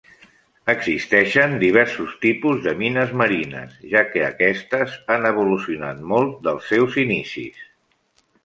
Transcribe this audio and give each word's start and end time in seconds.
Existeixen 0.71 1.51
diversos 1.63 2.15
tipus 2.23 2.63
de 2.63 2.73
mines 2.81 3.13
marines, 3.23 3.77
ja 3.93 4.03
que 4.15 4.25
aquestes 4.31 4.97
han 5.17 5.29
evolucionat 5.35 6.03
molt 6.15 6.45
dels 6.49 6.69
seus 6.75 6.99
inicis. 7.09 7.63